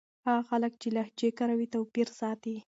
هغه 0.27 0.41
خلک 0.49 0.71
چې 0.81 0.87
لهجې 0.95 1.29
کاروي 1.39 1.67
توپير 1.73 2.07
ساتي. 2.19 2.55